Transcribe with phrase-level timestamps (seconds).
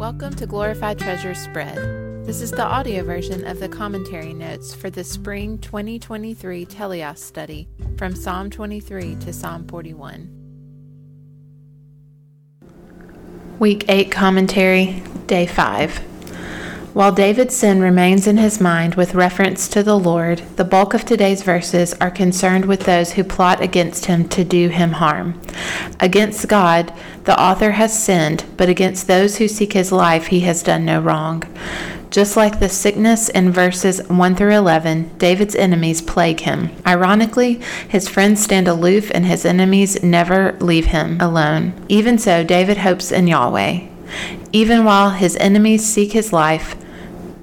[0.00, 1.76] Welcome to Glorified Treasures Spread.
[2.24, 7.68] This is the audio version of the commentary notes for the Spring 2023 Teleios study
[7.98, 10.30] from Psalm 23 to Psalm 41.
[13.58, 16.09] Week 8 Commentary, Day 5.
[16.92, 21.04] While David's sin remains in his mind with reference to the Lord, the bulk of
[21.04, 25.40] today's verses are concerned with those who plot against him to do him harm.
[26.00, 26.92] Against God,
[27.24, 31.00] the author has sinned, but against those who seek his life, he has done no
[31.00, 31.44] wrong.
[32.10, 36.70] Just like the sickness in verses 1 through 11, David's enemies plague him.
[36.84, 41.72] Ironically, his friends stand aloof and his enemies never leave him alone.
[41.88, 43.86] Even so, David hopes in Yahweh.
[44.52, 46.74] Even while his enemies seek his life,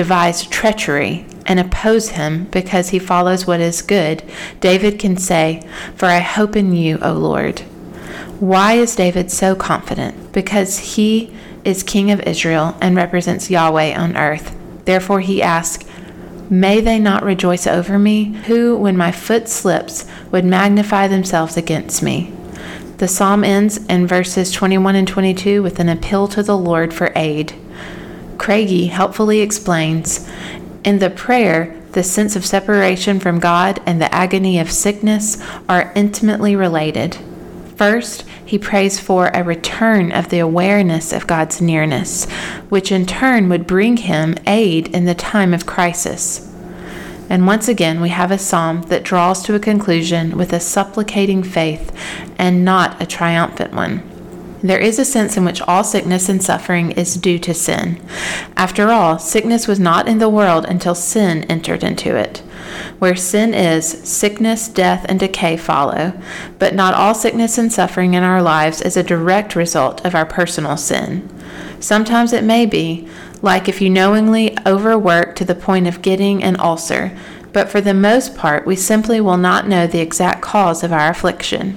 [0.00, 4.22] devise treachery, and oppose him because he follows what is good,
[4.58, 5.62] David can say,
[5.94, 7.60] For I hope in you, O Lord.
[8.40, 10.32] Why is David so confident?
[10.32, 11.36] Because he
[11.66, 14.56] is king of Israel and represents Yahweh on earth.
[14.86, 15.84] Therefore he asks,
[16.48, 22.02] May they not rejoice over me, who, when my foot slips, would magnify themselves against
[22.02, 22.32] me?
[22.96, 27.12] The psalm ends in verses 21 and 22 with an appeal to the Lord for
[27.14, 27.52] aid.
[28.40, 30.26] Craigie helpfully explains
[30.82, 35.36] In the prayer, the sense of separation from God and the agony of sickness
[35.68, 37.18] are intimately related.
[37.76, 42.24] First, he prays for a return of the awareness of God's nearness,
[42.70, 46.50] which in turn would bring him aid in the time of crisis.
[47.28, 51.42] And once again, we have a psalm that draws to a conclusion with a supplicating
[51.42, 51.94] faith
[52.38, 54.09] and not a triumphant one.
[54.62, 57.98] There is a sense in which all sickness and suffering is due to sin.
[58.56, 62.38] After all, sickness was not in the world until sin entered into it.
[62.98, 66.12] Where sin is, sickness, death, and decay follow,
[66.58, 70.26] but not all sickness and suffering in our lives is a direct result of our
[70.26, 71.28] personal sin.
[71.80, 73.08] Sometimes it may be,
[73.40, 77.16] like if you knowingly overwork to the point of getting an ulcer,
[77.54, 81.08] but for the most part, we simply will not know the exact cause of our
[81.08, 81.76] affliction.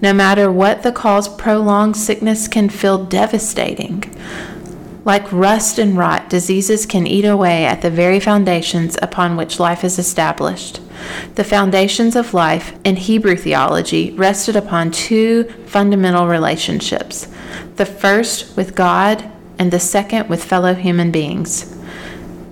[0.00, 4.04] No matter what the cause, prolonged sickness can feel devastating.
[5.04, 9.84] Like rust and rot, diseases can eat away at the very foundations upon which life
[9.84, 10.80] is established.
[11.36, 17.28] The foundations of life in Hebrew theology rested upon two fundamental relationships
[17.76, 21.76] the first with God and the second with fellow human beings.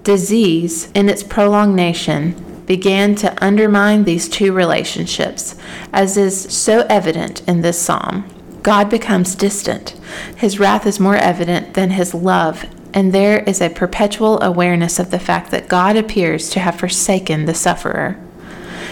[0.03, 5.57] Disease, in its prolongation, began to undermine these two relationships,
[5.93, 8.29] as is so evident in this psalm.
[8.63, 9.91] God becomes distant.
[10.37, 12.65] His wrath is more evident than his love,
[12.95, 17.45] and there is a perpetual awareness of the fact that God appears to have forsaken
[17.45, 18.19] the sufferer.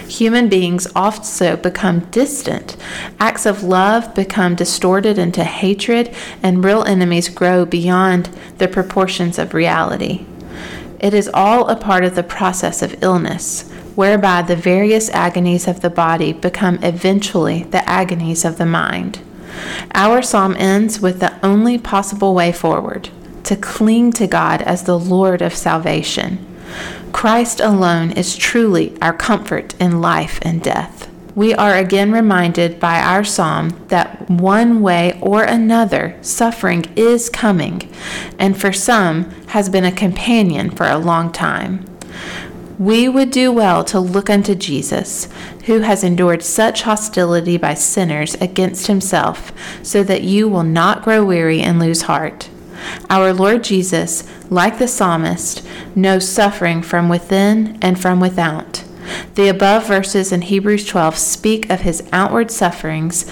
[0.08, 2.76] Human beings also become distant.
[3.18, 8.26] Acts of love become distorted into hatred, and real enemies grow beyond
[8.58, 10.26] the proportions of reality.
[11.02, 15.80] It is all a part of the process of illness, whereby the various agonies of
[15.80, 19.20] the body become eventually the agonies of the mind.
[19.94, 23.10] Our psalm ends with the only possible way forward
[23.44, 26.38] to cling to God as the Lord of salvation.
[27.12, 31.11] Christ alone is truly our comfort in life and death.
[31.34, 37.90] We are again reminded by our psalm that one way or another suffering is coming,
[38.38, 41.86] and for some has been a companion for a long time
[42.82, 45.28] we would do well to look unto Jesus,
[45.66, 49.52] who has endured such hostility by sinners against himself,
[49.84, 52.48] so that you will not grow weary and lose heart.
[53.08, 55.64] Our Lord Jesus, like the psalmist,
[55.94, 58.82] knows suffering from within and from without.
[59.34, 63.24] The above verses in Hebrews 12 speak of his outward sufferings,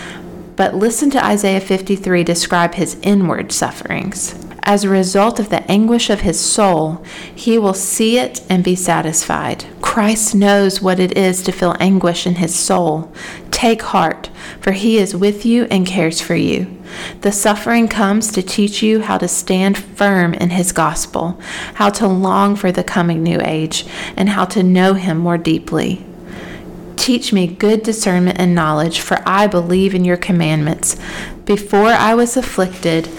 [0.57, 4.35] but listen to Isaiah 53 describe his inward sufferings.
[4.63, 7.03] As a result of the anguish of his soul,
[7.35, 9.65] he will see it and be satisfied.
[9.81, 13.13] Christ knows what it is to feel anguish in his soul.
[13.61, 16.79] Take heart, for he is with you and cares for you.
[17.21, 21.39] The suffering comes to teach you how to stand firm in his gospel,
[21.75, 23.85] how to long for the coming new age,
[24.17, 26.03] and how to know him more deeply.
[26.97, 30.97] Teach me good discernment and knowledge, for I believe in your commandments.
[31.45, 33.11] Before I was afflicted,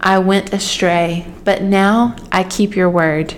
[0.00, 3.34] I went astray, but now I keep your word.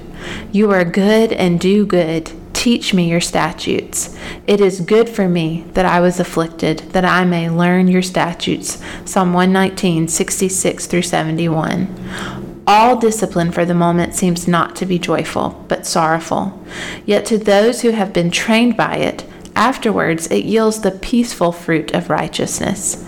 [0.53, 2.31] You are good and do good.
[2.63, 4.17] Teach me your statutes.
[4.47, 8.81] It is good for me that I was afflicted, that I may learn your statutes.
[9.05, 12.63] Psalm 119, 66 through 71.
[12.65, 16.65] All discipline for the moment seems not to be joyful, but sorrowful.
[17.05, 19.25] Yet to those who have been trained by it,
[19.57, 23.05] afterwards it yields the peaceful fruit of righteousness.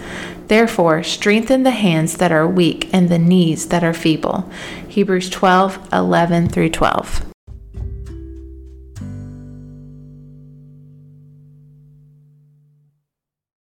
[0.48, 4.50] Therefore, strengthen the hands that are weak and the knees that are feeble.
[4.88, 7.33] Hebrews 12 11 through 12.